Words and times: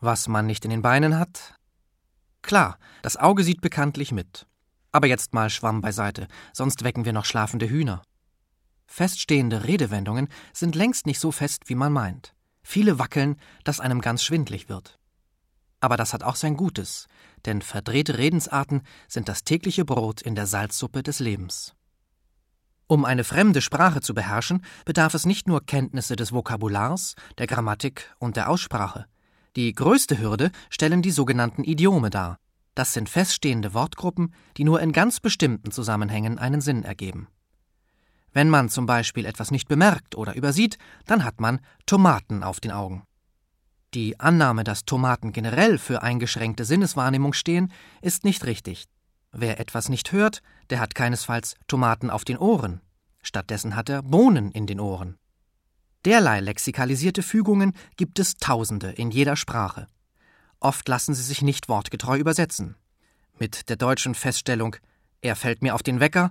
Was 0.00 0.28
man 0.28 0.46
nicht 0.46 0.64
in 0.64 0.70
den 0.70 0.80
Beinen 0.80 1.18
hat? 1.18 1.54
Klar, 2.40 2.78
das 3.02 3.18
Auge 3.18 3.44
sieht 3.44 3.60
bekanntlich 3.60 4.12
mit. 4.12 4.46
Aber 4.92 5.06
jetzt 5.06 5.34
mal 5.34 5.50
Schwamm 5.50 5.82
beiseite, 5.82 6.26
sonst 6.54 6.84
wecken 6.84 7.04
wir 7.04 7.12
noch 7.12 7.26
schlafende 7.26 7.68
Hühner. 7.68 8.02
Feststehende 8.86 9.64
Redewendungen 9.64 10.28
sind 10.54 10.74
längst 10.74 11.06
nicht 11.06 11.20
so 11.20 11.30
fest, 11.30 11.64
wie 11.68 11.74
man 11.74 11.92
meint. 11.92 12.34
Viele 12.62 12.98
wackeln, 12.98 13.36
dass 13.62 13.78
einem 13.78 14.00
ganz 14.00 14.24
schwindlig 14.24 14.68
wird. 14.68 14.98
Aber 15.80 15.96
das 15.96 16.12
hat 16.12 16.22
auch 16.22 16.36
sein 16.36 16.56
Gutes, 16.56 17.06
denn 17.44 17.62
verdrehte 17.62 18.16
Redensarten 18.16 18.82
sind 19.06 19.28
das 19.28 19.44
tägliche 19.44 19.84
Brot 19.84 20.22
in 20.22 20.34
der 20.34 20.46
Salzsuppe 20.46 21.02
des 21.02 21.20
Lebens. 21.20 21.74
Um 22.86 23.04
eine 23.04 23.22
fremde 23.22 23.60
Sprache 23.60 24.00
zu 24.00 24.14
beherrschen, 24.14 24.64
bedarf 24.84 25.14
es 25.14 25.24
nicht 25.24 25.46
nur 25.46 25.64
Kenntnisse 25.64 26.16
des 26.16 26.32
Vokabulars, 26.32 27.14
der 27.38 27.46
Grammatik 27.46 28.12
und 28.18 28.36
der 28.36 28.48
Aussprache. 28.50 29.06
Die 29.56 29.72
größte 29.72 30.18
Hürde 30.18 30.50
stellen 30.68 31.02
die 31.02 31.10
sogenannten 31.10 31.64
Idiome 31.64 32.10
dar. 32.10 32.38
Das 32.74 32.92
sind 32.92 33.08
feststehende 33.08 33.74
Wortgruppen, 33.74 34.32
die 34.56 34.64
nur 34.64 34.80
in 34.80 34.92
ganz 34.92 35.20
bestimmten 35.20 35.70
Zusammenhängen 35.72 36.38
einen 36.38 36.60
Sinn 36.60 36.84
ergeben. 36.84 37.28
Wenn 38.32 38.48
man 38.48 38.68
zum 38.68 38.86
Beispiel 38.86 39.26
etwas 39.26 39.50
nicht 39.50 39.66
bemerkt 39.66 40.14
oder 40.14 40.36
übersieht, 40.36 40.78
dann 41.04 41.24
hat 41.24 41.40
man 41.40 41.60
Tomaten 41.84 42.44
auf 42.44 42.60
den 42.60 42.70
Augen. 42.70 43.02
Die 43.92 44.20
Annahme, 44.20 44.62
dass 44.62 44.84
Tomaten 44.84 45.32
generell 45.32 45.76
für 45.78 46.02
eingeschränkte 46.02 46.64
Sinneswahrnehmung 46.64 47.32
stehen, 47.32 47.72
ist 48.02 48.24
nicht 48.24 48.44
richtig. 48.44 48.86
Wer 49.32 49.58
etwas 49.58 49.88
nicht 49.88 50.12
hört, 50.12 50.42
der 50.70 50.78
hat 50.78 50.94
keinesfalls 50.94 51.56
Tomaten 51.66 52.08
auf 52.08 52.24
den 52.24 52.38
Ohren. 52.38 52.80
Stattdessen 53.20 53.74
hat 53.74 53.88
er 53.88 54.02
Bohnen 54.02 54.52
in 54.52 54.66
den 54.66 54.78
Ohren. 54.78 55.18
Derlei 56.06 56.40
lexikalisierte 56.40 57.22
Fügungen 57.22 57.74
gibt 57.96 58.18
es 58.18 58.36
Tausende 58.36 58.90
in 58.90 59.10
jeder 59.10 59.36
Sprache. 59.36 59.86
Oft 60.58 60.88
lassen 60.88 61.14
sie 61.14 61.22
sich 61.22 61.42
nicht 61.42 61.68
wortgetreu 61.68 62.16
übersetzen. 62.18 62.76
Mit 63.38 63.68
der 63.68 63.76
deutschen 63.76 64.14
Feststellung 64.14 64.76
Er 65.20 65.36
fällt 65.36 65.62
mir 65.62 65.74
auf 65.74 65.82
den 65.82 66.00
Wecker 66.00 66.30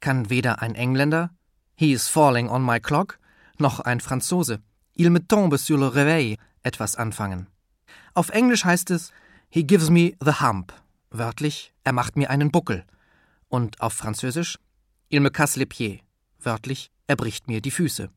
kann 0.00 0.30
weder 0.30 0.60
ein 0.62 0.74
Engländer 0.74 1.30
He 1.76 1.92
is 1.92 2.08
falling 2.08 2.48
on 2.48 2.64
my 2.64 2.80
clock 2.80 3.18
noch 3.58 3.80
ein 3.80 4.00
Franzose 4.00 4.60
Il 4.94 5.10
me 5.10 5.26
tombe 5.26 5.58
sur 5.58 5.78
le 5.78 5.88
réveil 5.88 6.36
etwas 6.62 6.96
anfangen. 6.96 7.46
Auf 8.14 8.30
Englisch 8.30 8.64
heißt 8.64 8.90
es 8.90 9.12
He 9.48 9.64
gives 9.64 9.90
me 9.90 10.14
the 10.20 10.40
hump, 10.40 10.72
wörtlich 11.10 11.72
Er 11.84 11.92
macht 11.92 12.16
mir 12.16 12.30
einen 12.30 12.50
Buckel. 12.50 12.84
Und 13.48 13.80
auf 13.80 13.92
Französisch 13.92 14.58
Il 15.08 15.20
me 15.20 15.30
casse 15.30 15.58
les 15.58 15.68
pieds, 15.68 16.02
wörtlich 16.40 16.90
Er 17.06 17.16
bricht 17.16 17.46
mir 17.46 17.60
die 17.60 17.70
Füße. 17.70 18.10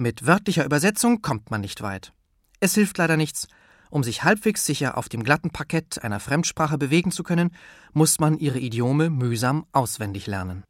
Mit 0.00 0.26
wörtlicher 0.26 0.64
Übersetzung 0.64 1.20
kommt 1.20 1.50
man 1.50 1.60
nicht 1.60 1.82
weit. 1.82 2.14
Es 2.58 2.72
hilft 2.72 2.96
leider 2.96 3.18
nichts. 3.18 3.48
Um 3.90 4.02
sich 4.02 4.24
halbwegs 4.24 4.64
sicher 4.64 4.96
auf 4.96 5.10
dem 5.10 5.22
glatten 5.22 5.50
Parkett 5.50 6.02
einer 6.02 6.20
Fremdsprache 6.20 6.78
bewegen 6.78 7.12
zu 7.12 7.22
können, 7.22 7.54
muss 7.92 8.18
man 8.18 8.38
ihre 8.38 8.58
Idiome 8.58 9.10
mühsam 9.10 9.66
auswendig 9.72 10.26
lernen. 10.26 10.64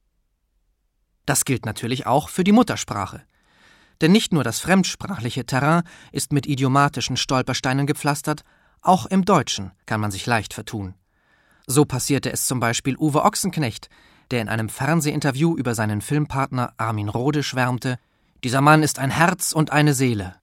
Das 1.26 1.44
gilt 1.44 1.64
natürlich 1.64 2.08
auch 2.08 2.28
für 2.28 2.42
die 2.42 2.50
Muttersprache. 2.50 3.22
Denn 4.00 4.10
nicht 4.10 4.32
nur 4.32 4.42
das 4.42 4.58
fremdsprachliche 4.58 5.46
Terrain 5.46 5.84
ist 6.10 6.32
mit 6.32 6.46
idiomatischen 6.46 7.16
Stolpersteinen 7.16 7.86
gepflastert, 7.86 8.42
auch 8.80 9.06
im 9.06 9.24
Deutschen 9.24 9.70
kann 9.86 10.00
man 10.00 10.10
sich 10.10 10.26
leicht 10.26 10.54
vertun. 10.54 10.96
So 11.68 11.84
passierte 11.84 12.32
es 12.32 12.46
zum 12.46 12.58
Beispiel 12.58 12.96
Uwe 12.96 13.22
Ochsenknecht, 13.24 13.90
der 14.32 14.42
in 14.42 14.48
einem 14.48 14.68
Fernsehinterview 14.68 15.56
über 15.56 15.76
seinen 15.76 16.00
Filmpartner 16.00 16.74
Armin 16.78 17.08
Rohde 17.08 17.44
schwärmte, 17.44 18.00
dieser 18.44 18.60
Mann 18.60 18.82
ist 18.82 18.98
ein 18.98 19.10
Herz 19.10 19.52
und 19.52 19.70
eine 19.70 19.94
Seele. 19.94 20.36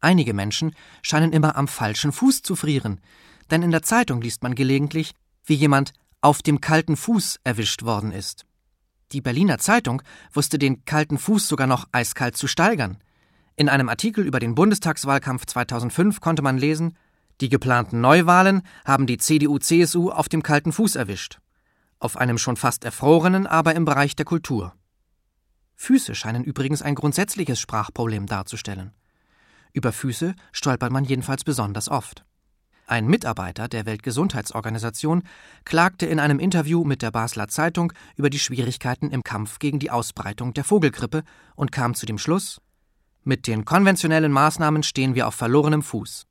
Einige 0.00 0.34
Menschen 0.34 0.74
scheinen 1.02 1.32
immer 1.32 1.56
am 1.56 1.68
falschen 1.68 2.12
Fuß 2.12 2.42
zu 2.42 2.56
frieren, 2.56 3.00
denn 3.50 3.62
in 3.62 3.70
der 3.70 3.82
Zeitung 3.82 4.20
liest 4.20 4.42
man 4.42 4.54
gelegentlich, 4.54 5.12
wie 5.44 5.54
jemand 5.54 5.92
auf 6.20 6.42
dem 6.42 6.60
kalten 6.60 6.96
Fuß 6.96 7.40
erwischt 7.44 7.82
worden 7.82 8.12
ist. 8.12 8.44
Die 9.12 9.20
Berliner 9.20 9.58
Zeitung 9.58 10.02
wusste 10.32 10.58
den 10.58 10.84
kalten 10.84 11.18
Fuß 11.18 11.48
sogar 11.48 11.66
noch 11.66 11.88
eiskalt 11.92 12.36
zu 12.36 12.46
steigern. 12.46 12.98
In 13.56 13.68
einem 13.68 13.88
Artikel 13.88 14.24
über 14.24 14.38
den 14.38 14.54
Bundestagswahlkampf 14.54 15.46
2005 15.46 16.20
konnte 16.20 16.42
man 16.42 16.58
lesen, 16.58 16.96
die 17.40 17.48
geplanten 17.48 18.00
Neuwahlen 18.00 18.62
haben 18.84 19.06
die 19.06 19.18
CDU-CSU 19.18 20.10
auf 20.10 20.28
dem 20.28 20.42
kalten 20.42 20.72
Fuß 20.72 20.96
erwischt. 20.96 21.38
Auf 22.00 22.16
einem 22.16 22.38
schon 22.38 22.56
fast 22.56 22.84
erfrorenen, 22.84 23.46
aber 23.46 23.74
im 23.74 23.84
Bereich 23.84 24.14
der 24.14 24.26
Kultur. 24.26 24.74
Füße 25.80 26.16
scheinen 26.16 26.42
übrigens 26.42 26.82
ein 26.82 26.96
grundsätzliches 26.96 27.60
Sprachproblem 27.60 28.26
darzustellen. 28.26 28.90
Über 29.72 29.92
Füße 29.92 30.34
stolpert 30.52 30.90
man 30.90 31.04
jedenfalls 31.04 31.44
besonders 31.44 31.88
oft. 31.88 32.24
Ein 32.88 33.06
Mitarbeiter 33.06 33.68
der 33.68 33.86
Weltgesundheitsorganisation 33.86 35.22
klagte 35.64 36.06
in 36.06 36.18
einem 36.18 36.40
Interview 36.40 36.84
mit 36.84 37.00
der 37.00 37.12
Basler 37.12 37.46
Zeitung 37.46 37.92
über 38.16 38.28
die 38.28 38.40
Schwierigkeiten 38.40 39.10
im 39.12 39.22
Kampf 39.22 39.60
gegen 39.60 39.78
die 39.78 39.90
Ausbreitung 39.90 40.52
der 40.52 40.64
Vogelgrippe 40.64 41.22
und 41.54 41.70
kam 41.70 41.94
zu 41.94 42.06
dem 42.06 42.18
Schluss 42.18 42.60
Mit 43.22 43.46
den 43.46 43.64
konventionellen 43.64 44.32
Maßnahmen 44.32 44.82
stehen 44.82 45.14
wir 45.14 45.28
auf 45.28 45.36
verlorenem 45.36 45.82
Fuß. 45.82 46.26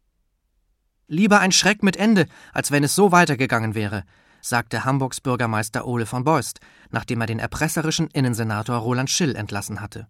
Lieber 1.07 1.39
ein 1.39 1.53
Schreck 1.53 1.83
mit 1.83 1.95
Ende, 1.95 2.27
als 2.51 2.71
wenn 2.71 2.83
es 2.83 2.95
so 2.95 3.13
weitergegangen 3.13 3.75
wäre, 3.75 4.03
sagte 4.49 4.85
Hamburgs 4.85 5.21
Bürgermeister 5.21 5.85
Ole 5.85 6.05
von 6.05 6.23
Beust, 6.23 6.59
nachdem 6.89 7.21
er 7.21 7.27
den 7.27 7.39
erpresserischen 7.39 8.07
Innensenator 8.07 8.77
Roland 8.77 9.09
Schill 9.09 9.35
entlassen 9.35 9.81
hatte. 9.81 10.07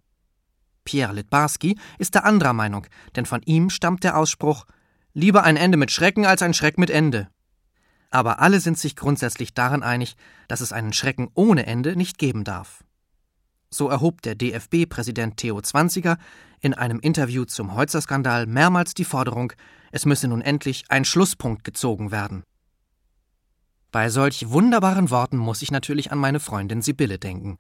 Pierre 0.83 1.13
Litbarski 1.13 1.77
ist 1.97 2.15
der 2.15 2.25
anderer 2.25 2.53
Meinung, 2.53 2.87
denn 3.15 3.25
von 3.25 3.41
ihm 3.43 3.69
stammt 3.69 4.03
der 4.03 4.17
Ausspruch 4.17 4.65
Lieber 5.13 5.43
ein 5.43 5.57
Ende 5.57 5.77
mit 5.77 5.91
Schrecken 5.91 6.25
als 6.25 6.41
ein 6.41 6.53
Schreck 6.53 6.77
mit 6.77 6.89
Ende. 6.89 7.27
Aber 8.09 8.39
alle 8.39 8.59
sind 8.59 8.77
sich 8.77 8.95
grundsätzlich 8.95 9.53
darin 9.53 9.83
einig, 9.83 10.15
dass 10.47 10.61
es 10.61 10.71
einen 10.71 10.93
Schrecken 10.93 11.29
ohne 11.33 11.65
Ende 11.65 11.95
nicht 11.95 12.17
geben 12.17 12.43
darf. 12.43 12.83
So 13.69 13.89
erhob 13.89 14.21
der 14.21 14.35
DFB-Präsident 14.35 15.37
Theo 15.37 15.61
Zwanziger 15.61 16.17
in 16.61 16.73
einem 16.73 16.99
Interview 16.99 17.45
zum 17.45 17.73
Holzer-Skandal 17.73 18.45
mehrmals 18.45 18.93
die 18.93 19.03
Forderung, 19.03 19.53
es 19.91 20.05
müsse 20.05 20.27
nun 20.27 20.41
endlich 20.41 20.85
ein 20.89 21.03
Schlusspunkt 21.03 21.63
gezogen 21.63 22.11
werden. 22.11 22.43
Bei 23.97 24.11
solch 24.11 24.51
wunderbaren 24.51 25.09
Worten 25.09 25.37
muss 25.37 25.63
ich 25.63 25.71
natürlich 25.71 26.11
an 26.11 26.19
meine 26.19 26.39
Freundin 26.39 26.83
Sibylle 26.83 27.17
denken. 27.17 27.57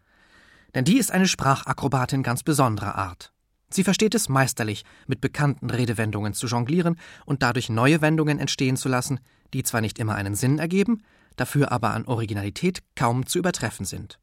Denn 0.75 0.85
die 0.85 0.99
ist 0.99 1.11
eine 1.11 1.27
Sprachakrobatin 1.27 2.21
ganz 2.21 2.43
besonderer 2.43 2.93
Art. 2.93 3.33
Sie 3.71 3.83
versteht 3.83 4.13
es 4.13 4.29
meisterlich, 4.29 4.85
mit 5.07 5.19
bekannten 5.19 5.71
Redewendungen 5.71 6.35
zu 6.35 6.45
jonglieren 6.45 6.99
und 7.25 7.41
dadurch 7.41 7.69
neue 7.69 8.01
Wendungen 8.01 8.37
entstehen 8.37 8.77
zu 8.77 8.87
lassen, 8.87 9.19
die 9.55 9.63
zwar 9.63 9.81
nicht 9.81 9.97
immer 9.97 10.13
einen 10.13 10.35
Sinn 10.35 10.59
ergeben, 10.59 11.01
dafür 11.37 11.71
aber 11.71 11.95
an 11.95 12.05
Originalität 12.05 12.83
kaum 12.95 13.25
zu 13.25 13.39
übertreffen 13.39 13.87
sind. 13.87 14.19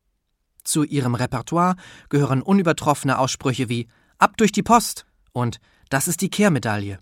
Zu 0.62 0.84
ihrem 0.84 1.16
Repertoire 1.16 1.74
gehören 2.10 2.42
unübertroffene 2.42 3.18
Aussprüche 3.18 3.68
wie 3.68 3.88
Ab 4.18 4.36
durch 4.36 4.52
die 4.52 4.62
Post 4.62 5.04
und 5.32 5.58
Das 5.88 6.06
ist 6.06 6.20
die 6.20 6.30
Kehrmedaille. 6.30 7.00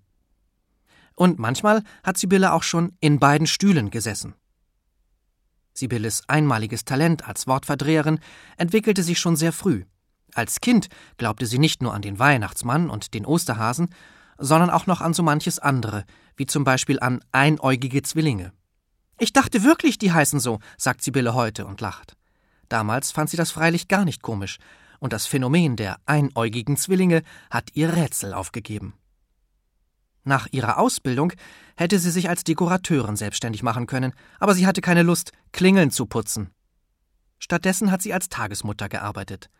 Und 1.16 1.38
manchmal 1.38 1.82
hat 2.02 2.16
Sibylle 2.16 2.54
auch 2.54 2.62
schon 2.62 2.96
in 3.00 3.18
beiden 3.18 3.46
Stühlen 3.46 3.90
gesessen. 3.90 4.36
Sibylles 5.74 6.22
einmaliges 6.28 6.84
Talent 6.84 7.26
als 7.26 7.46
Wortverdreherin 7.46 8.20
entwickelte 8.56 9.02
sich 9.02 9.18
schon 9.18 9.36
sehr 9.36 9.52
früh. 9.52 9.84
Als 10.34 10.60
Kind 10.60 10.88
glaubte 11.18 11.46
sie 11.46 11.58
nicht 11.58 11.82
nur 11.82 11.94
an 11.94 12.02
den 12.02 12.18
Weihnachtsmann 12.18 12.90
und 12.90 13.14
den 13.14 13.26
Osterhasen, 13.26 13.88
sondern 14.38 14.70
auch 14.70 14.86
noch 14.86 15.00
an 15.00 15.14
so 15.14 15.22
manches 15.22 15.58
andere, 15.58 16.04
wie 16.36 16.46
zum 16.46 16.64
Beispiel 16.64 16.98
an 17.00 17.20
einäugige 17.32 18.02
Zwillinge. 18.02 18.52
Ich 19.18 19.32
dachte 19.32 19.62
wirklich, 19.62 19.98
die 19.98 20.12
heißen 20.12 20.40
so, 20.40 20.58
sagt 20.76 21.02
Sibylle 21.02 21.34
heute 21.34 21.66
und 21.66 21.80
lacht. 21.80 22.16
Damals 22.68 23.12
fand 23.12 23.30
sie 23.30 23.36
das 23.36 23.50
freilich 23.50 23.88
gar 23.88 24.04
nicht 24.04 24.22
komisch, 24.22 24.58
und 24.98 25.12
das 25.12 25.26
Phänomen 25.26 25.76
der 25.76 25.96
einäugigen 26.06 26.76
Zwillinge 26.76 27.22
hat 27.50 27.70
ihr 27.74 27.94
Rätsel 27.94 28.32
aufgegeben. 28.32 28.94
Nach 30.24 30.46
ihrer 30.50 30.78
Ausbildung 30.78 31.32
hätte 31.76 31.98
sie 31.98 32.10
sich 32.10 32.28
als 32.28 32.44
Dekorateurin 32.44 33.16
selbstständig 33.16 33.62
machen 33.62 33.86
können, 33.86 34.12
aber 34.38 34.54
sie 34.54 34.66
hatte 34.66 34.80
keine 34.80 35.02
Lust, 35.02 35.32
Klingeln 35.52 35.90
zu 35.90 36.06
putzen. 36.06 36.50
Stattdessen 37.38 37.90
hat 37.90 38.02
sie 38.02 38.14
als 38.14 38.28
Tagesmutter 38.28 38.88
gearbeitet. 38.88 39.50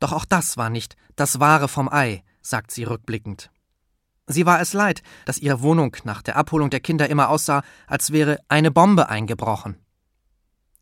Doch 0.00 0.12
auch 0.12 0.24
das 0.24 0.56
war 0.56 0.70
nicht 0.70 0.96
das 1.14 1.40
Wahre 1.40 1.68
vom 1.68 1.90
Ei, 1.90 2.22
sagt 2.40 2.70
sie 2.70 2.84
rückblickend. 2.84 3.50
Sie 4.26 4.46
war 4.46 4.60
es 4.60 4.72
leid, 4.72 5.02
dass 5.24 5.38
ihre 5.38 5.60
Wohnung 5.60 5.96
nach 6.04 6.22
der 6.22 6.36
Abholung 6.36 6.70
der 6.70 6.80
Kinder 6.80 7.08
immer 7.08 7.28
aussah, 7.28 7.62
als 7.86 8.12
wäre 8.12 8.40
eine 8.48 8.70
Bombe 8.70 9.08
eingebrochen. 9.08 9.76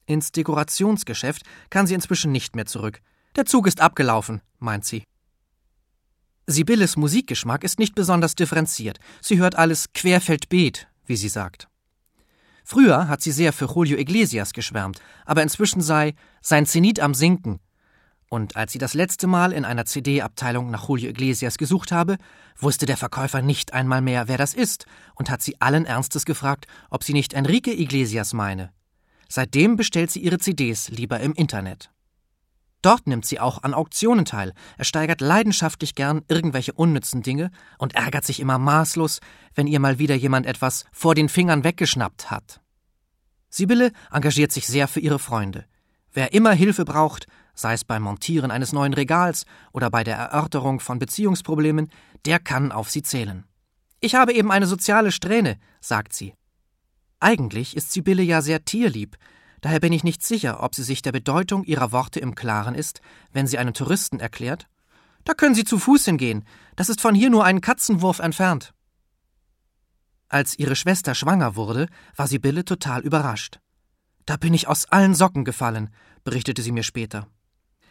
Ins 0.06 0.32
Dekorationsgeschäft 0.32 1.42
kann 1.70 1.86
sie 1.86 1.94
inzwischen 1.94 2.32
nicht 2.32 2.56
mehr 2.56 2.66
zurück. 2.66 3.00
Der 3.36 3.44
Zug 3.44 3.66
ist 3.66 3.80
abgelaufen, 3.80 4.40
meint 4.58 4.84
sie. 4.84 5.04
Sibylles 6.46 6.96
Musikgeschmack 6.96 7.64
ist 7.64 7.78
nicht 7.78 7.94
besonders 7.94 8.34
differenziert. 8.34 8.98
Sie 9.22 9.38
hört 9.38 9.56
alles 9.56 9.92
querfeldbeet, 9.94 10.88
wie 11.06 11.16
sie 11.16 11.28
sagt. 11.30 11.68
Früher 12.64 13.08
hat 13.08 13.22
sie 13.22 13.32
sehr 13.32 13.52
für 13.52 13.66
Julio 13.66 13.98
Iglesias 13.98 14.52
geschwärmt, 14.52 15.00
aber 15.26 15.42
inzwischen 15.42 15.80
sei 15.80 16.14
sein 16.40 16.66
Zenit 16.66 17.00
am 17.00 17.14
Sinken 17.14 17.60
Und 18.28 18.56
als 18.56 18.72
sie 18.72 18.78
das 18.78 18.94
letzte 18.94 19.26
Mal 19.26 19.52
in 19.52 19.64
einer 19.64 19.84
CD-Abteilung 19.84 20.70
nach 20.70 20.88
Julio 20.88 21.10
Iglesias 21.10 21.58
gesucht 21.58 21.92
habe, 21.92 22.16
wusste 22.58 22.86
der 22.86 22.96
Verkäufer 22.96 23.42
nicht 23.42 23.72
einmal 23.74 24.00
mehr, 24.00 24.28
wer 24.28 24.38
das 24.38 24.54
ist, 24.54 24.86
und 25.14 25.30
hat 25.30 25.42
sie 25.42 25.60
allen 25.60 25.84
Ernstes 25.84 26.24
gefragt, 26.24 26.66
ob 26.90 27.04
sie 27.04 27.12
nicht 27.12 27.32
Enrique 27.32 27.72
Iglesias 27.72 28.32
meine. 28.32 28.72
Seitdem 29.28 29.76
bestellt 29.76 30.10
sie 30.10 30.20
ihre 30.20 30.38
CDs 30.38 30.88
lieber 30.88 31.20
im 31.20 31.32
Internet. 31.34 31.90
Dort 32.84 33.06
nimmt 33.06 33.24
sie 33.24 33.40
auch 33.40 33.62
an 33.62 33.72
Auktionen 33.72 34.26
teil, 34.26 34.52
ersteigert 34.76 35.22
leidenschaftlich 35.22 35.94
gern 35.94 36.20
irgendwelche 36.28 36.74
unnützen 36.74 37.22
Dinge 37.22 37.50
und 37.78 37.94
ärgert 37.94 38.26
sich 38.26 38.40
immer 38.40 38.58
maßlos, 38.58 39.20
wenn 39.54 39.66
ihr 39.66 39.80
mal 39.80 39.98
wieder 39.98 40.14
jemand 40.14 40.44
etwas 40.44 40.84
vor 40.92 41.14
den 41.14 41.30
Fingern 41.30 41.64
weggeschnappt 41.64 42.30
hat. 42.30 42.60
Sibylle 43.48 43.90
engagiert 44.12 44.52
sich 44.52 44.66
sehr 44.66 44.86
für 44.86 45.00
ihre 45.00 45.18
Freunde. 45.18 45.64
Wer 46.12 46.34
immer 46.34 46.52
Hilfe 46.52 46.84
braucht, 46.84 47.26
sei 47.54 47.72
es 47.72 47.86
beim 47.86 48.02
Montieren 48.02 48.50
eines 48.50 48.74
neuen 48.74 48.92
Regals 48.92 49.46
oder 49.72 49.88
bei 49.88 50.04
der 50.04 50.16
Erörterung 50.16 50.78
von 50.78 50.98
Beziehungsproblemen, 50.98 51.88
der 52.26 52.38
kann 52.38 52.70
auf 52.70 52.90
sie 52.90 53.02
zählen. 53.02 53.44
Ich 54.00 54.14
habe 54.14 54.34
eben 54.34 54.52
eine 54.52 54.66
soziale 54.66 55.10
Strähne, 55.10 55.56
sagt 55.80 56.12
sie. 56.12 56.34
Eigentlich 57.18 57.78
ist 57.78 57.92
Sibylle 57.92 58.22
ja 58.22 58.42
sehr 58.42 58.66
tierlieb, 58.66 59.16
Daher 59.64 59.80
bin 59.80 59.94
ich 59.94 60.04
nicht 60.04 60.22
sicher, 60.22 60.62
ob 60.62 60.74
sie 60.74 60.82
sich 60.82 61.00
der 61.00 61.12
Bedeutung 61.12 61.64
ihrer 61.64 61.90
Worte 61.90 62.20
im 62.20 62.34
Klaren 62.34 62.74
ist, 62.74 63.00
wenn 63.32 63.46
sie 63.46 63.56
einen 63.56 63.72
Touristen 63.72 64.20
erklärt, 64.20 64.68
da 65.24 65.32
können 65.32 65.54
Sie 65.54 65.64
zu 65.64 65.78
Fuß 65.78 66.04
hingehen, 66.04 66.44
das 66.76 66.90
ist 66.90 67.00
von 67.00 67.14
hier 67.14 67.30
nur 67.30 67.46
einen 67.46 67.62
Katzenwurf 67.62 68.18
entfernt. 68.18 68.74
Als 70.28 70.58
ihre 70.58 70.76
Schwester 70.76 71.14
schwanger 71.14 71.56
wurde, 71.56 71.88
war 72.14 72.28
Sibylle 72.28 72.66
total 72.66 73.00
überrascht. 73.00 73.58
Da 74.26 74.36
bin 74.36 74.52
ich 74.52 74.68
aus 74.68 74.84
allen 74.92 75.14
Socken 75.14 75.46
gefallen, 75.46 75.88
berichtete 76.24 76.60
sie 76.60 76.72
mir 76.72 76.82
später. 76.82 77.26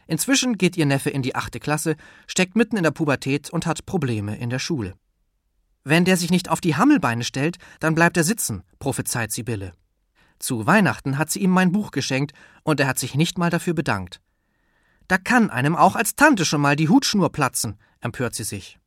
Inzwischen 0.05 0.59
geht 0.59 0.77
ihr 0.77 0.85
Neffe 0.85 1.09
in 1.09 1.23
die 1.23 1.33
achte 1.33 1.59
Klasse, 1.59 1.95
steckt 2.27 2.55
mitten 2.55 2.77
in 2.77 2.83
der 2.83 2.91
Pubertät 2.91 3.49
und 3.49 3.65
hat 3.65 3.87
Probleme 3.87 4.37
in 4.37 4.51
der 4.51 4.59
Schule. 4.59 4.93
Wenn 5.83 6.05
der 6.05 6.17
sich 6.17 6.29
nicht 6.29 6.49
auf 6.49 6.61
die 6.61 6.75
Hammelbeine 6.75 7.23
stellt, 7.23 7.57
dann 7.79 7.95
bleibt 7.95 8.15
er 8.15 8.23
sitzen, 8.23 8.61
prophezeit 8.77 9.31
Sibylle. 9.31 9.73
Zu 10.43 10.65
Weihnachten 10.65 11.17
hat 11.17 11.31
sie 11.31 11.39
ihm 11.39 11.51
mein 11.51 11.71
Buch 11.71 11.91
geschenkt 11.91 12.33
und 12.63 12.77
er 12.81 12.87
hat 12.87 12.99
sich 12.99 13.15
nicht 13.15 13.37
mal 13.37 13.49
dafür 13.49 13.73
bedankt. 13.73 14.19
Da 15.07 15.17
kann 15.17 15.49
einem 15.49 15.77
auch 15.77 15.95
als 15.95 16.15
Tante 16.15 16.43
schon 16.43 16.59
mal 16.59 16.75
die 16.75 16.89
Hutschnur 16.89 17.31
platzen, 17.31 17.79
empört 18.01 18.35
sie 18.35 18.43
sich. 18.43 18.77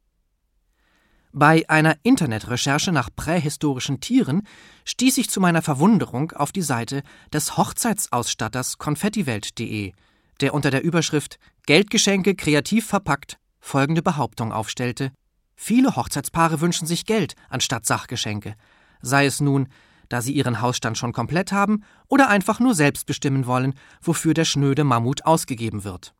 Bei 1.32 1.66
einer 1.70 1.96
Internetrecherche 2.02 2.92
nach 2.92 3.08
prähistorischen 3.16 4.00
Tieren 4.00 4.42
stieß 4.84 5.16
ich 5.16 5.30
zu 5.30 5.40
meiner 5.40 5.62
Verwunderung 5.62 6.32
auf 6.32 6.52
die 6.52 6.60
Seite 6.60 7.02
des 7.32 7.56
Hochzeitsausstatters 7.56 8.76
konfettiwelt.de, 8.76 9.94
der 10.42 10.52
unter 10.52 10.70
der 10.70 10.84
Überschrift 10.84 11.38
Geldgeschenke 11.64 12.34
kreativ 12.34 12.86
verpackt 12.86 13.38
folgende 13.60 14.02
Behauptung 14.02 14.52
aufstellte: 14.52 15.10
Viele 15.54 15.96
Hochzeitspaare 15.96 16.60
wünschen 16.60 16.86
sich 16.86 17.06
Geld 17.06 17.34
anstatt 17.48 17.86
Sachgeschenke, 17.86 18.56
sei 19.00 19.24
es 19.24 19.40
nun 19.40 19.68
da 20.08 20.22
sie 20.22 20.32
ihren 20.32 20.60
Hausstand 20.60 20.98
schon 20.98 21.12
komplett 21.12 21.52
haben 21.52 21.82
oder 22.08 22.28
einfach 22.28 22.60
nur 22.60 22.74
selbst 22.74 23.06
bestimmen 23.06 23.46
wollen, 23.46 23.74
wofür 24.00 24.34
der 24.34 24.44
schnöde 24.44 24.84
Mammut 24.84 25.24
ausgegeben 25.24 25.84
wird. 25.84 26.14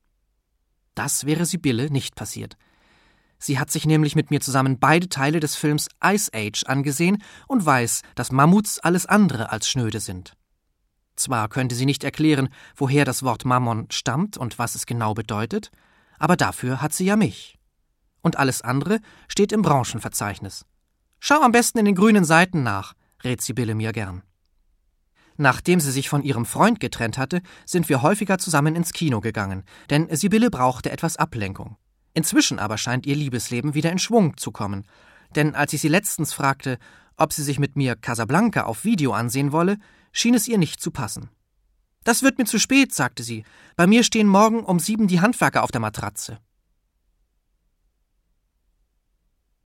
Das 0.94 1.26
wäre 1.26 1.44
Sibylle 1.44 1.90
nicht 1.90 2.14
passiert. 2.14 2.56
Sie 3.38 3.58
hat 3.58 3.70
sich 3.70 3.86
nämlich 3.86 4.16
mit 4.16 4.30
mir 4.30 4.40
zusammen 4.40 4.78
beide 4.78 5.08
Teile 5.08 5.40
des 5.40 5.56
Films 5.56 5.88
Ice 6.02 6.30
Age 6.34 6.64
angesehen 6.64 7.22
und 7.46 7.64
weiß, 7.64 8.02
dass 8.14 8.32
Mammuts 8.32 8.78
alles 8.78 9.06
andere 9.06 9.52
als 9.52 9.68
schnöde 9.68 10.00
sind. 10.00 10.34
Zwar 11.16 11.48
könnte 11.48 11.74
sie 11.74 11.86
nicht 11.86 12.04
erklären, 12.04 12.48
woher 12.76 13.04
das 13.04 13.22
Wort 13.22 13.44
Mammon 13.44 13.88
stammt 13.90 14.36
und 14.36 14.58
was 14.58 14.74
es 14.74 14.86
genau 14.86 15.14
bedeutet, 15.14 15.70
aber 16.18 16.36
dafür 16.36 16.80
hat 16.80 16.92
sie 16.92 17.06
ja 17.06 17.16
mich. 17.16 17.58
Und 18.22 18.38
alles 18.38 18.62
andere 18.62 19.00
steht 19.28 19.52
im 19.52 19.62
Branchenverzeichnis. 19.62 20.64
Schau 21.20 21.40
am 21.42 21.52
besten 21.52 21.78
in 21.78 21.84
den 21.84 21.94
grünen 21.94 22.24
Seiten 22.24 22.62
nach, 22.62 22.94
rät 23.26 23.42
Sibylle 23.42 23.74
mir 23.74 23.92
gern. 23.92 24.22
Nachdem 25.36 25.80
sie 25.80 25.90
sich 25.90 26.08
von 26.08 26.22
ihrem 26.22 26.46
Freund 26.46 26.80
getrennt 26.80 27.18
hatte, 27.18 27.42
sind 27.66 27.90
wir 27.90 28.00
häufiger 28.00 28.38
zusammen 28.38 28.74
ins 28.74 28.94
Kino 28.94 29.20
gegangen, 29.20 29.64
denn 29.90 30.08
Sibylle 30.16 30.48
brauchte 30.48 30.90
etwas 30.90 31.18
Ablenkung. 31.18 31.76
Inzwischen 32.14 32.58
aber 32.58 32.78
scheint 32.78 33.04
ihr 33.04 33.16
Liebesleben 33.16 33.74
wieder 33.74 33.92
in 33.92 33.98
Schwung 33.98 34.38
zu 34.38 34.50
kommen, 34.50 34.86
denn 35.34 35.54
als 35.54 35.74
ich 35.74 35.82
sie 35.82 35.88
letztens 35.88 36.32
fragte, 36.32 36.78
ob 37.18 37.32
sie 37.32 37.42
sich 37.42 37.58
mit 37.58 37.76
mir 37.76 37.96
Casablanca 37.96 38.64
auf 38.64 38.84
Video 38.84 39.12
ansehen 39.12 39.52
wolle, 39.52 39.76
schien 40.12 40.34
es 40.34 40.48
ihr 40.48 40.56
nicht 40.56 40.80
zu 40.80 40.90
passen. 40.90 41.28
Das 42.04 42.22
wird 42.22 42.38
mir 42.38 42.44
zu 42.44 42.58
spät, 42.58 42.94
sagte 42.94 43.22
sie. 43.22 43.44
Bei 43.74 43.86
mir 43.86 44.04
stehen 44.04 44.28
morgen 44.28 44.60
um 44.60 44.78
sieben 44.78 45.08
die 45.08 45.20
Handwerker 45.20 45.64
auf 45.64 45.72
der 45.72 45.80
Matratze. 45.80 46.38